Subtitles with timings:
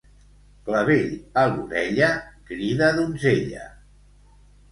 [0.69, 2.09] Clavell a l'orella
[2.49, 3.67] crida donzella.